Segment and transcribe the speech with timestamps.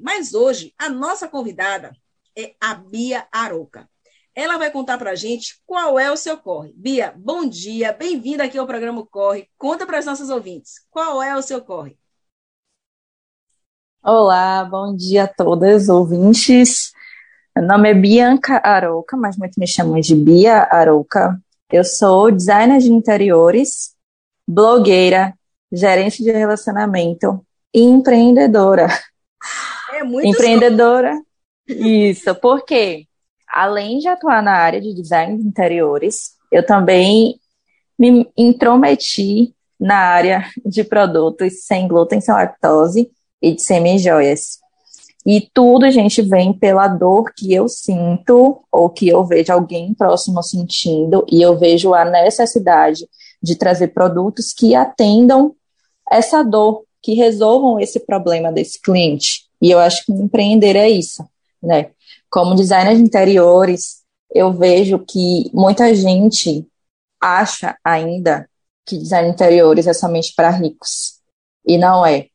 [0.00, 1.92] Mas hoje, a nossa convidada
[2.36, 3.88] é a Bia Aroca.
[4.34, 6.72] Ela vai contar para a gente qual é o seu corre.
[6.76, 9.48] Bia, bom dia, bem-vinda aqui ao programa Corre.
[9.56, 11.96] Conta para as nossas ouvintes, qual é o seu corre?
[14.02, 16.92] Olá, bom dia a todas ouvintes.
[17.56, 21.40] Meu nome é Bianca Aroca, mas muito me chamam de Bia Aroca.
[21.70, 23.94] Eu sou designer de interiores,
[24.46, 25.34] blogueira,
[25.72, 28.88] gerente de relacionamento e empreendedora.
[30.06, 31.20] Muito Empreendedora.
[31.68, 33.06] Isso, porque
[33.48, 37.40] além de atuar na área de design de interiores, eu também
[37.98, 43.10] me intrometi na área de produtos sem glúten, sem lactose
[43.42, 44.58] e de semi-joias.
[45.24, 50.42] E tudo, gente, vem pela dor que eu sinto ou que eu vejo alguém próximo
[50.42, 53.04] sentindo e eu vejo a necessidade
[53.42, 55.54] de trazer produtos que atendam
[56.10, 59.45] essa dor, que resolvam esse problema desse cliente.
[59.60, 61.24] E eu acho que empreender é isso,
[61.62, 61.90] né?
[62.30, 64.02] Como designer de interiores,
[64.34, 66.66] eu vejo que muita gente
[67.20, 68.48] acha ainda
[68.84, 71.20] que design de interiores é somente para ricos.
[71.66, 72.26] E não é.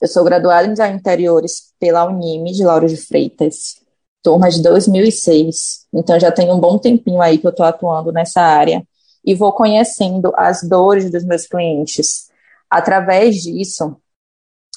[0.00, 3.76] Eu sou graduada em design de interiores pela Unime de Lauro de Freitas,
[4.22, 5.86] turma de 2006.
[5.92, 8.82] Então já tem um bom tempinho aí que eu estou atuando nessa área
[9.24, 12.30] e vou conhecendo as dores dos meus clientes.
[12.68, 13.96] Através disso,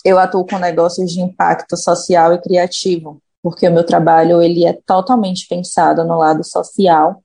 [0.03, 4.73] eu atuo com negócios de impacto social e criativo, porque o meu trabalho ele é
[4.85, 7.23] totalmente pensado no lado social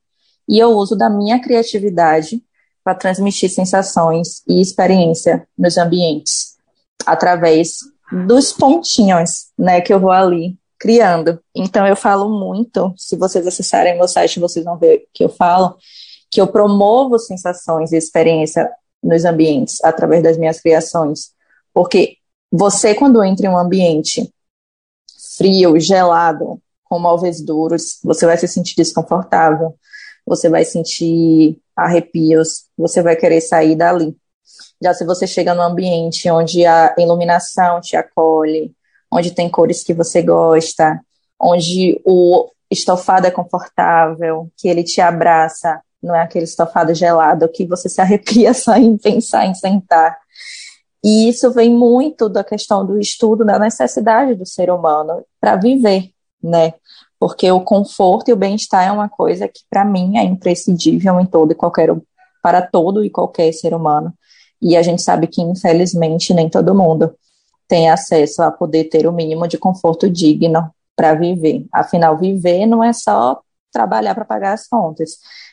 [0.49, 2.43] e eu uso da minha criatividade
[2.83, 6.57] para transmitir sensações e experiência nos ambientes
[7.05, 7.79] através
[8.11, 11.41] dos pontinhos, né, que eu vou ali criando.
[11.55, 15.77] Então eu falo muito, se vocês acessarem meu site, vocês vão ver que eu falo
[16.31, 18.71] que eu promovo sensações e experiência
[19.03, 21.33] nos ambientes através das minhas criações,
[21.73, 22.17] porque
[22.51, 24.33] você quando entra em um ambiente
[25.37, 29.75] frio, gelado, com móveis duros, você vai se sentir desconfortável,
[30.27, 34.17] você vai sentir arrepios, você vai querer sair dali.
[34.83, 38.73] Já se você chega num ambiente onde a iluminação te acolhe,
[39.11, 41.01] onde tem cores que você gosta,
[41.41, 47.67] onde o estofado é confortável, que ele te abraça, não é aquele estofado gelado que
[47.67, 50.17] você se arrepia só em pensar em sentar.
[51.09, 56.11] E isso vem muito da questão do estudo da necessidade do ser humano para viver,
[56.43, 56.75] né?
[57.19, 61.25] Porque o conforto e o bem-estar é uma coisa que para mim é imprescindível em
[61.25, 61.97] todo e qualquer
[62.43, 64.13] para todo e qualquer ser humano.
[64.61, 67.15] E a gente sabe que, infelizmente, nem todo mundo
[67.67, 71.65] tem acesso a poder ter o mínimo de conforto digno para viver.
[71.73, 73.41] Afinal, viver não é só
[73.73, 75.13] trabalhar para pagar as contas.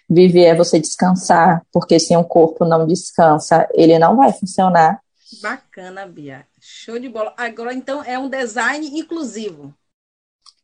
[0.09, 4.99] Viver é você descansar, porque se um corpo não descansa, ele não vai funcionar.
[5.41, 6.45] Bacana, Bia.
[6.59, 7.33] Show de bola.
[7.37, 9.73] Agora, então, é um design inclusivo.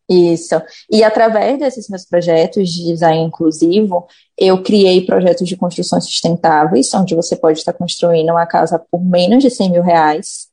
[0.09, 0.61] Isso.
[0.89, 4.07] E através desses meus projetos de design inclusivo,
[4.37, 9.41] eu criei projetos de construções sustentáveis, onde você pode estar construindo uma casa por menos
[9.41, 10.49] de 100 mil reais.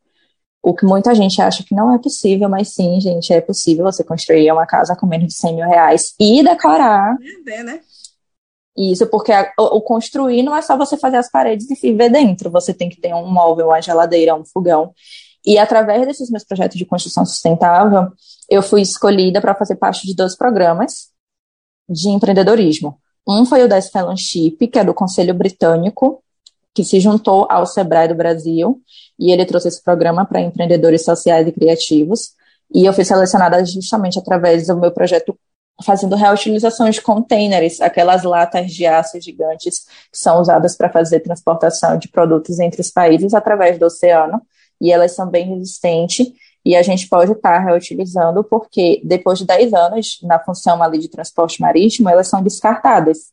[0.63, 4.05] O que muita gente acha que não é possível, mas sim, gente, é possível você
[4.05, 7.17] construir uma casa com menos de 100 mil reais e decorar.
[7.47, 7.81] É, né?
[8.79, 12.49] Isso, porque a, o, construir não é só você fazer as paredes e viver dentro,
[12.49, 14.95] você tem que ter um móvel, uma geladeira, um fogão.
[15.45, 18.13] E através desses meus projetos de construção sustentável,
[18.49, 21.09] eu fui escolhida para fazer parte de dois programas
[21.89, 23.01] de empreendedorismo.
[23.27, 26.23] Um foi o da Fellowship, que é do Conselho Britânico,
[26.73, 28.81] que se juntou ao Sebrae do Brasil,
[29.19, 32.31] e ele trouxe esse programa para empreendedores sociais e criativos.
[32.73, 35.37] E eu fui selecionada justamente através do meu projeto
[35.85, 41.99] fazendo reutilização de containers, aquelas latas de aço gigantes que são usadas para fazer transportação
[41.99, 44.43] de produtos entre os países através do oceano
[44.81, 46.27] e elas são bem resistentes
[46.65, 51.09] e a gente pode estar reutilizando porque depois de 10 anos na função ali de
[51.09, 53.33] transporte marítimo, elas são descartadas.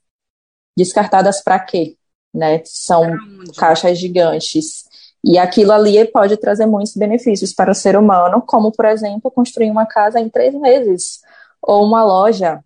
[0.78, 1.98] Descartadas para quê?
[2.34, 2.62] Né?
[2.64, 3.18] São
[3.58, 4.86] caixas gigantes.
[5.24, 9.72] E aquilo ali pode trazer muitos benefícios para o ser humano, como, por exemplo, construir
[9.72, 11.22] uma casa em três meses,
[11.66, 12.64] ou uma loja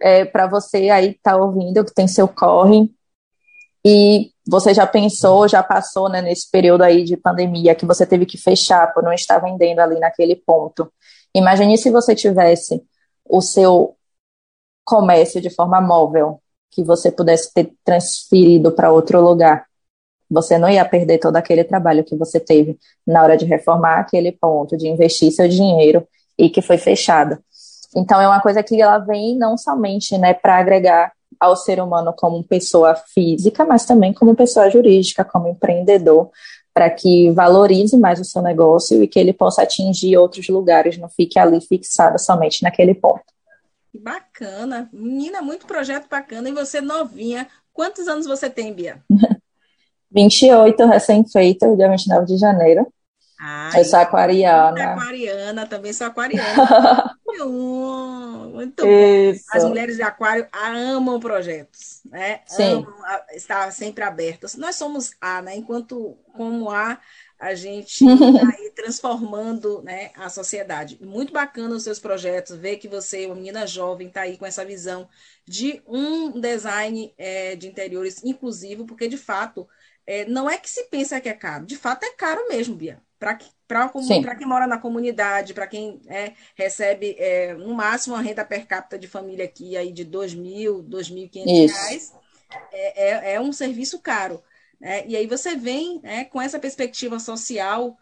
[0.00, 2.90] é, para você aí estar tá ouvindo que tem seu corre
[3.84, 8.26] e você já pensou, já passou né, nesse período aí de pandemia que você teve
[8.26, 10.90] que fechar por não estar vendendo ali naquele ponto.
[11.34, 12.82] Imagine se você tivesse
[13.24, 13.96] o seu
[14.84, 16.40] comércio de forma móvel,
[16.70, 19.66] que você pudesse ter transferido para outro lugar.
[20.30, 24.32] Você não ia perder todo aquele trabalho que você teve na hora de reformar aquele
[24.32, 26.06] ponto, de investir seu dinheiro
[26.38, 27.38] e que foi fechado.
[27.94, 32.12] Então é uma coisa que ela vem não somente né, para agregar ao ser humano
[32.16, 36.30] como pessoa física, mas também como pessoa jurídica, como empreendedor,
[36.72, 41.08] para que valorize mais o seu negócio e que ele possa atingir outros lugares, não
[41.08, 43.22] fique ali fixado somente naquele ponto.
[43.94, 46.48] Bacana, menina, muito projeto bacana.
[46.48, 49.00] E você novinha, quantos anos você tem, Bia?
[50.10, 52.86] 28, recém-feita, dia 29 de janeiro.
[53.38, 54.92] Ai, eu sou aquariana.
[54.92, 57.18] Aquariana, também sou aquariana.
[58.54, 59.44] muito Isso.
[59.52, 59.58] bom.
[59.58, 62.40] As mulheres de aquário amam projetos, né?
[62.46, 62.84] Sim.
[62.86, 62.94] Amam
[63.32, 64.54] estar sempre abertas.
[64.54, 65.56] Nós somos A, né?
[65.56, 66.98] Enquanto como A,
[67.38, 70.98] a gente está aí transformando né, a sociedade.
[71.02, 74.64] Muito bacana os seus projetos, ver que você, uma menina jovem, está aí com essa
[74.64, 75.08] visão
[75.46, 79.68] de um design é, de interiores inclusivo, porque de fato
[80.06, 83.02] é, não é que se pensa que é caro, de fato é caro mesmo, Bia.
[84.22, 88.66] Para quem mora na comunidade, para quem é, recebe é, no máximo a renda per
[88.66, 92.12] capita de família aqui aí de R$ 2.000, 2.500 reais,
[92.70, 94.42] é, é, é, um serviço caro.
[94.78, 95.06] Né?
[95.06, 97.96] E aí você vem né, com essa perspectiva social,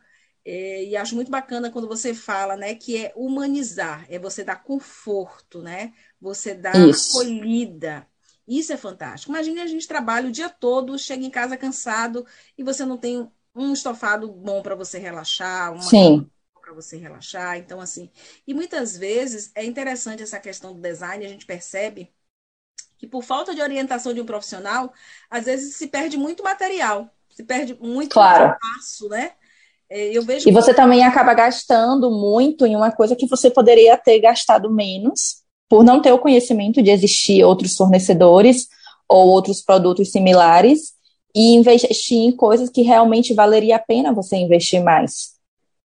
[0.44, 4.62] é, e acho muito bacana quando você fala né, que é humanizar, é você dar
[4.64, 5.92] conforto, né?
[6.20, 7.16] você dar Isso.
[7.16, 8.06] acolhida.
[8.46, 9.32] Isso é fantástico.
[9.32, 12.26] Imagine a gente trabalha o dia todo, chega em casa cansado
[12.58, 16.28] e você não tem um estofado bom para você relaxar, uma Sim
[16.62, 17.58] para você relaxar.
[17.58, 18.08] Então, assim,
[18.46, 22.10] e muitas vezes é interessante essa questão do design, a gente percebe
[22.96, 24.92] que por falta de orientação de um profissional,
[25.28, 28.54] às vezes se perde muito material, se perde muito claro.
[28.54, 29.32] espaço, né?
[29.90, 33.96] É, eu vejo e você também acaba gastando muito em uma coisa que você poderia
[33.98, 35.41] ter gastado menos
[35.72, 38.68] por não ter o conhecimento de existir outros fornecedores
[39.08, 40.92] ou outros produtos similares
[41.34, 45.34] e investir em coisas que realmente valeria a pena você investir mais.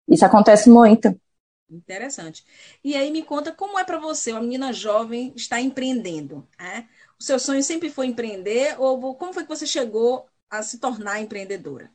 [0.08, 1.20] Isso acontece muito.
[1.69, 2.44] Interessante.
[2.84, 6.46] E aí me conta como é para você, uma menina jovem, está empreendendo.
[6.56, 6.87] Né?
[7.19, 11.20] O seu sonho sempre foi empreender ou como foi que você chegou a se tornar
[11.20, 11.90] empreendedora?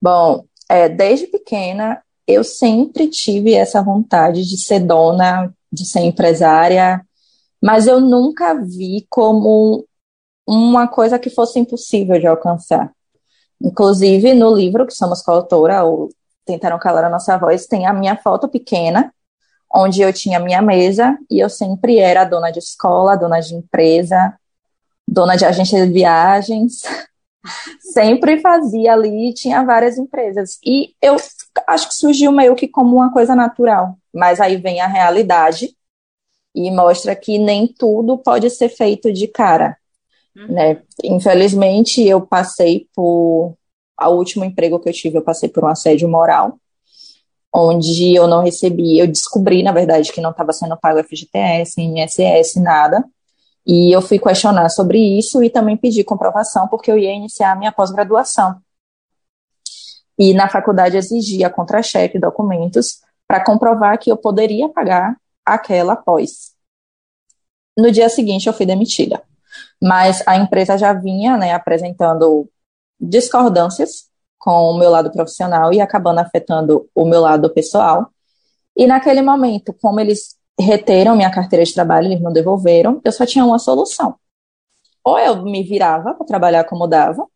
[0.00, 7.04] Bom, é, desde pequena eu sempre tive essa vontade de ser dona, de ser empresária,
[7.62, 9.86] mas eu nunca vi como
[10.46, 12.92] uma coisa que fosse impossível de alcançar.
[13.60, 16.08] Inclusive, no livro que somos coautora, ou
[16.44, 19.14] Tentaram Calar a Nossa Voz, tem a minha foto pequena,
[19.72, 24.34] onde eu tinha minha mesa e eu sempre era dona de escola, dona de empresa,
[25.06, 26.82] dona de agência de viagens.
[27.80, 30.58] sempre fazia ali, tinha várias empresas.
[30.64, 31.16] E eu
[31.66, 33.96] acho que surgiu meio que como uma coisa natural.
[34.12, 35.74] Mas aí vem a realidade
[36.54, 39.76] e mostra que nem tudo pode ser feito de cara.
[40.36, 40.48] Uhum.
[40.48, 40.82] Né?
[41.02, 43.54] Infelizmente, eu passei por.
[44.00, 46.58] O último emprego que eu tive, eu passei por um assédio moral,
[47.54, 48.98] onde eu não recebi.
[48.98, 53.04] Eu descobri, na verdade, que não estava sendo pago FGTS, INSS, nada.
[53.66, 57.56] E eu fui questionar sobre isso e também pedi comprovação, porque eu ia iniciar a
[57.56, 58.60] minha pós-graduação.
[60.18, 66.52] E na faculdade exigia contra-cheque, documentos, para comprovar que eu poderia pagar aquela pós.
[67.76, 69.22] No dia seguinte, eu fui demitida
[69.80, 72.48] mas a empresa já vinha né, apresentando
[73.00, 78.08] discordâncias com o meu lado profissional e acabando afetando o meu lado pessoal.
[78.76, 83.26] E naquele momento, como eles reteram minha carteira de trabalho, eles não devolveram, eu só
[83.26, 84.16] tinha uma solução.
[85.04, 87.26] Ou eu me virava para trabalhar como dava,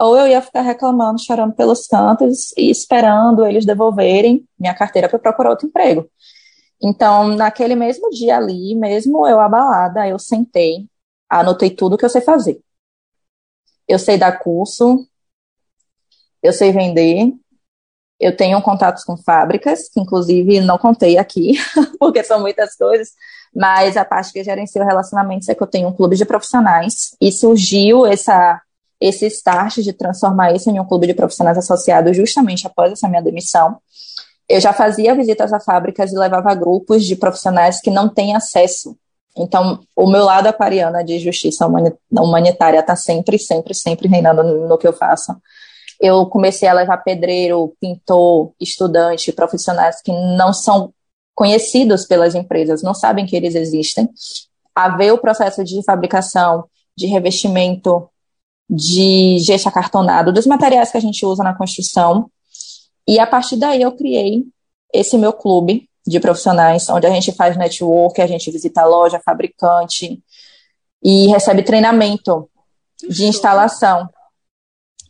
[0.00, 5.18] ou eu ia ficar reclamando, chorando pelos cantos e esperando eles devolverem minha carteira para
[5.18, 6.08] procurar outro emprego.
[6.80, 10.88] Então, naquele mesmo dia ali, mesmo eu abalada, eu sentei
[11.28, 12.60] anotei tudo que eu sei fazer.
[13.86, 15.06] Eu sei dar curso,
[16.42, 17.32] eu sei vender,
[18.20, 21.58] eu tenho contatos com fábricas, que inclusive não contei aqui,
[21.98, 23.10] porque são muitas coisas,
[23.54, 27.30] mas a parte que gerencia relacionamentos é que eu tenho um clube de profissionais e
[27.30, 28.60] surgiu essa,
[29.00, 33.22] esse start de transformar isso em um clube de profissionais associados justamente após essa minha
[33.22, 33.78] demissão.
[34.48, 38.96] Eu já fazia visitas a fábricas e levava grupos de profissionais que não têm acesso
[39.38, 41.66] então, o meu lado aquariana de justiça
[42.10, 45.32] humanitária está sempre, sempre, sempre reinando no que eu faço.
[46.00, 50.92] Eu comecei a levar pedreiro, pintor, estudante, profissionais que não são
[51.34, 54.08] conhecidos pelas empresas, não sabem que eles existem,
[54.74, 56.64] a ver o processo de fabricação,
[56.96, 58.08] de revestimento,
[58.68, 62.30] de gesso acartonado, dos materiais que a gente usa na construção.
[63.06, 64.44] E a partir daí eu criei
[64.92, 70.22] esse meu clube, de profissionais, onde a gente faz network, a gente visita loja, fabricante
[71.02, 72.48] e recebe treinamento
[73.08, 74.08] de instalação.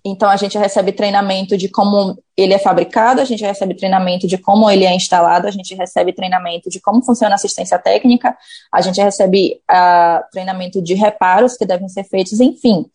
[0.04, 4.38] Então, a gente recebe treinamento de como ele é fabricado, a gente recebe treinamento de
[4.38, 8.36] como ele é instalado, a gente recebe treinamento de como funciona a assistência técnica,
[8.72, 12.86] a gente recebe uh, treinamento de reparos que devem ser feitos, enfim.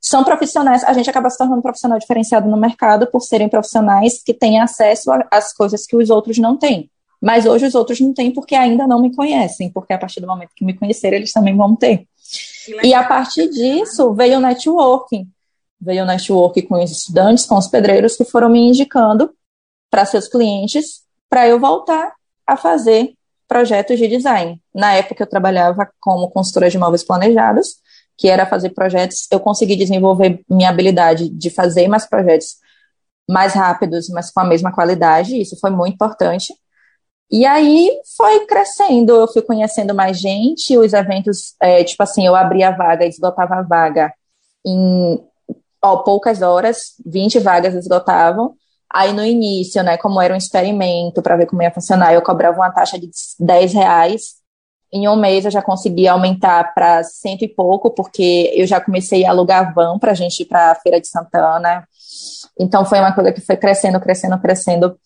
[0.00, 4.32] são profissionais, a gente acaba se tornando profissional diferenciado no mercado por serem profissionais que
[4.32, 6.90] têm acesso às coisas que os outros não têm.
[7.20, 10.26] Mas hoje os outros não têm porque ainda não me conhecem, porque a partir do
[10.26, 12.06] momento que me conhecerem, eles também vão ter.
[12.82, 15.26] E a partir disso veio o networking.
[15.84, 19.30] Veio o networking com os estudantes, com os pedreiros que foram me indicando
[19.90, 22.14] para seus clientes para eu voltar
[22.46, 23.14] a fazer
[23.46, 24.60] projetos de design.
[24.74, 27.82] Na época eu trabalhava como consultora de móveis planejados
[28.16, 32.56] que era fazer projetos, eu consegui desenvolver minha habilidade de fazer mais projetos
[33.28, 36.54] mais rápidos, mas com a mesma qualidade, isso foi muito importante.
[37.30, 42.36] E aí foi crescendo, eu fui conhecendo mais gente, os eventos, é, tipo assim, eu
[42.36, 44.12] abria vaga, esgotava a vaga
[44.64, 45.18] em
[45.84, 48.54] ó, poucas horas, 20 vagas esgotavam.
[48.92, 52.56] Aí no início, né, como era um experimento para ver como ia funcionar, eu cobrava
[52.56, 53.10] uma taxa de
[53.40, 54.44] 10 reais
[54.94, 59.24] em um mês eu já consegui aumentar para cento e pouco, porque eu já comecei
[59.26, 61.84] a alugar van para a gente ir para a Feira de Santana.
[62.56, 64.96] Então foi uma coisa que foi crescendo, crescendo, crescendo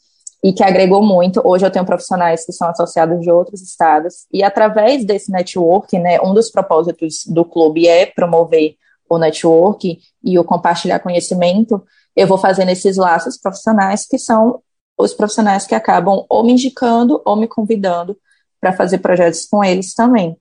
[0.44, 1.40] e que agregou muito.
[1.42, 6.20] Hoje eu tenho profissionais que são associados de outros estados e através desse network, né,
[6.20, 8.75] um dos propósitos do clube é promover
[9.17, 11.83] o network e o compartilhar conhecimento.
[12.15, 14.61] Eu vou fazendo esses laços profissionais que são
[14.99, 18.17] os profissionais que acabam ou me indicando ou me convidando
[18.61, 20.37] para fazer projetos com eles também.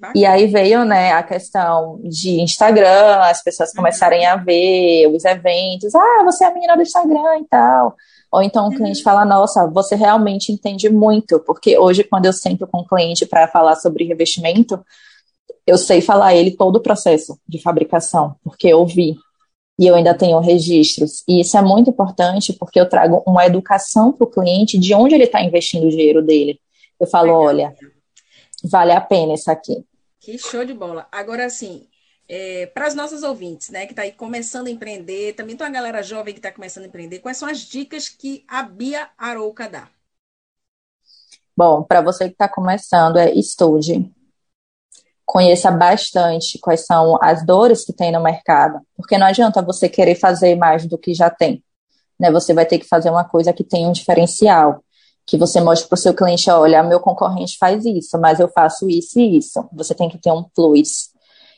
[0.00, 0.18] Bacana.
[0.18, 5.94] E aí veio, né, a questão de Instagram, as pessoas começarem a ver os eventos,
[5.94, 7.94] ah, você é a menina do Instagram e tal.
[8.32, 9.04] Ou então o cliente uhum.
[9.04, 13.46] fala, nossa, você realmente entende muito, porque hoje quando eu sento com o cliente para
[13.46, 14.82] falar sobre revestimento,
[15.66, 19.16] eu sei falar ele todo o processo de fabricação, porque eu vi
[19.78, 21.24] e eu ainda tenho registros.
[21.26, 25.14] E isso é muito importante porque eu trago uma educação para o cliente de onde
[25.14, 26.60] ele está investindo o dinheiro dele.
[26.98, 27.74] Eu falo, olha,
[28.64, 29.84] vale a pena isso aqui.
[30.20, 31.06] Que show de bola.
[31.10, 31.86] Agora, assim,
[32.28, 35.72] é, para as nossas ouvintes, né, que está aí começando a empreender, também tem uma
[35.72, 39.66] galera jovem que está começando a empreender, quais são as dicas que a Bia Arouca
[39.66, 39.88] dá?
[41.56, 44.10] Bom, para você que está começando, é estude.
[45.30, 50.16] Conheça bastante quais são as dores que tem no mercado, porque não adianta você querer
[50.16, 51.62] fazer mais do que já tem.
[52.18, 52.32] Né?
[52.32, 54.82] Você vai ter que fazer uma coisa que tem um diferencial
[55.24, 58.88] que você mostre para o seu cliente, olha, meu concorrente faz isso, mas eu faço
[58.90, 59.68] isso e isso.
[59.72, 61.10] Você tem que ter um plus.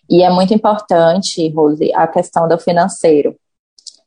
[0.07, 3.35] E é muito importante, Rose, a questão do financeiro.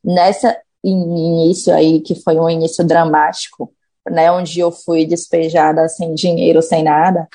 [0.04, 3.74] Nessa início aí, que foi um início dramático,
[4.12, 7.28] né, onde eu fui despejada sem dinheiro, sem nada,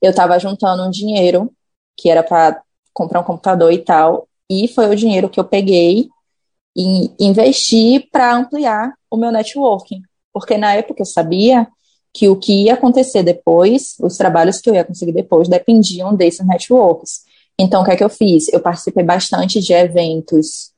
[0.00, 1.52] eu estava juntando um dinheiro
[1.96, 6.08] que era para comprar um computador e tal, e foi o dinheiro que eu peguei
[6.76, 11.68] e investi para ampliar o meu networking porque na época eu sabia
[12.12, 16.46] que o que ia acontecer depois, os trabalhos que eu ia conseguir depois, dependiam desses
[16.46, 17.22] networks.
[17.58, 18.48] Então, o que é que eu fiz?
[18.52, 20.72] Eu participei bastante de eventos,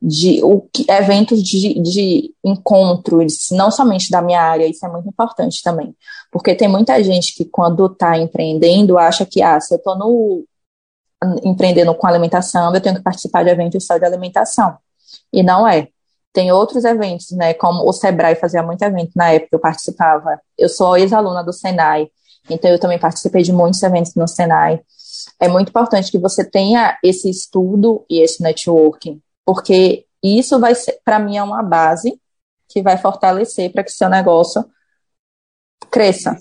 [0.00, 5.62] de o, eventos de, de encontros, não somente da minha área, isso é muito importante
[5.62, 5.94] também.
[6.36, 10.44] Porque tem muita gente que, quando está empreendendo, acha que, ah, se eu estou no
[11.42, 14.76] empreendendo com alimentação, eu tenho que participar de eventos só de alimentação.
[15.32, 15.88] E não é.
[16.34, 20.38] Tem outros eventos, né, como o Sebrae fazia muito evento na época que eu participava.
[20.58, 22.10] Eu sou ex-aluna do Senai,
[22.50, 24.82] então eu também participei de muitos eventos no Senai.
[25.40, 31.00] É muito importante que você tenha esse estudo e esse networking, porque isso vai ser,
[31.02, 32.20] para mim, é uma base
[32.68, 34.62] que vai fortalecer para que seu negócio
[35.90, 36.36] cresça.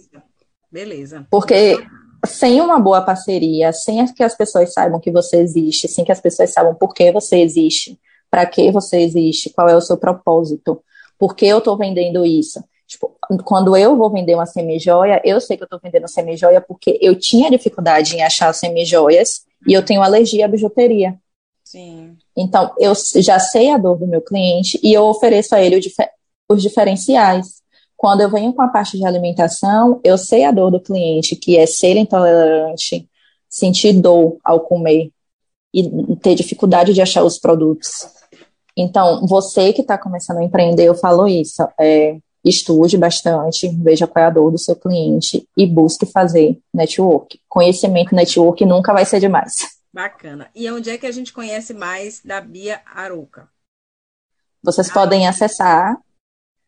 [0.71, 1.25] Beleza.
[1.29, 1.77] Porque
[2.25, 6.19] sem uma boa parceria, sem que as pessoas saibam que você existe, sem que as
[6.19, 7.99] pessoas saibam por que você existe,
[8.29, 10.83] para que você existe, qual é o seu propósito,
[11.17, 12.63] por que eu estou vendendo isso.
[12.87, 16.99] Tipo, quando eu vou vender uma semijoia, eu sei que eu estou vendendo semijoia porque
[17.01, 21.17] eu tinha dificuldade em achar semijoias e eu tenho alergia à bijuteria.
[21.63, 22.15] Sim.
[22.37, 25.79] Então, eu já sei a dor do meu cliente e eu ofereço a ele
[26.47, 27.63] os diferenciais.
[27.97, 31.57] Quando eu venho com a parte de alimentação, eu sei a dor do cliente, que
[31.57, 33.09] é ser intolerante,
[33.49, 35.11] sentir dor ao comer
[35.73, 38.07] e ter dificuldade de achar os produtos.
[38.77, 44.23] Então, você que está começando a empreender, eu falo isso, é, estude bastante, veja qual
[44.23, 47.39] é a dor do seu cliente e busque fazer network.
[47.47, 49.75] Conhecimento network nunca vai ser demais.
[49.93, 50.49] Bacana.
[50.53, 53.47] E onde é que a gente conhece mais da Bia Arouca?
[54.61, 55.97] Vocês ah, podem acessar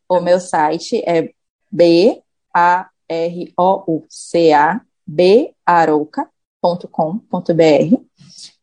[0.10, 1.32] o meu site, é
[1.72, 2.22] b
[2.54, 6.32] a r o c a b arouca.com.br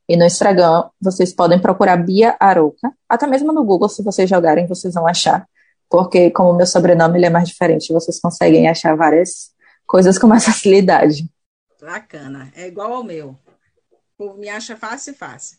[0.09, 2.93] e no Instagram, vocês podem procurar Bia Arouca.
[3.09, 5.49] Até mesmo no Google, se vocês jogarem, vocês vão achar.
[5.89, 9.53] Porque, como o meu sobrenome ele é mais diferente, vocês conseguem achar várias
[9.87, 11.27] coisas com mais facilidade.
[11.81, 12.53] Bacana.
[12.55, 13.31] É igual ao meu.
[13.31, 15.57] O povo me acha fácil, fácil.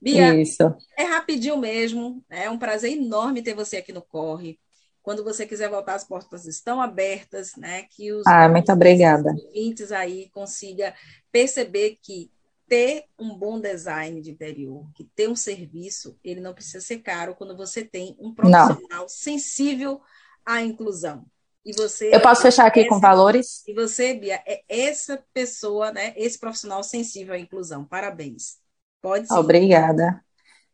[0.00, 0.74] Bia, Isso.
[0.96, 2.22] é rapidinho mesmo.
[2.28, 4.58] É um prazer enorme ter você aqui no Corre.
[5.06, 7.84] Quando você quiser voltar, as portas estão abertas, né?
[7.84, 9.30] Que os ah, muito obrigada.
[9.30, 10.92] ouvintes aí consiga
[11.30, 12.28] perceber que
[12.66, 17.36] ter um bom design de interior, que ter um serviço, ele não precisa ser caro
[17.36, 19.08] quando você tem um profissional não.
[19.08, 20.00] sensível
[20.44, 21.24] à inclusão.
[21.64, 23.62] E você Eu posso fechar aqui essa, com valores?
[23.64, 27.84] E você, Bia, é essa pessoa, né, esse profissional sensível à inclusão.
[27.84, 28.56] Parabéns.
[29.00, 29.34] Pode ser.
[29.34, 30.20] Obrigada.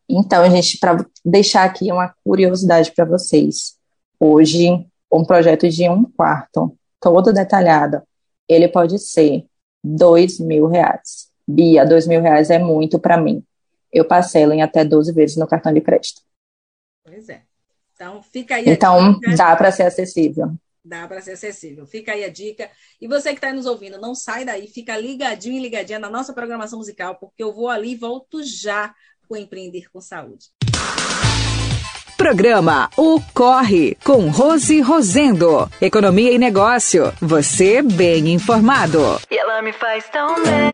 [0.08, 3.81] Então, gente, para deixar aqui uma curiosidade para vocês.
[4.24, 4.68] Hoje,
[5.12, 8.00] um projeto de um quarto, todo detalhado,
[8.48, 9.44] ele pode ser
[9.82, 11.28] dois mil reais.
[11.44, 13.44] Bia, dois mil reais é muito para mim.
[13.92, 16.22] Eu parcelo em até 12 vezes no cartão de crédito.
[17.04, 17.42] Pois é.
[17.96, 18.64] Então, fica aí.
[18.68, 20.54] Então, dá para ser acessível.
[20.84, 21.84] Dá para ser acessível.
[21.84, 22.70] Fica aí a dica.
[23.00, 26.32] E você que está nos ouvindo, não sai daí, fica ligadinho e ligadinha na nossa
[26.32, 28.94] programação musical, porque eu vou ali e volto já
[29.28, 30.46] com Empreender com Saúde.
[32.22, 35.68] Programa O Corre, com Rose Rosendo.
[35.80, 37.12] Economia e negócio.
[37.20, 39.20] Você bem informado.
[39.28, 40.70] E ela me faz tão bem.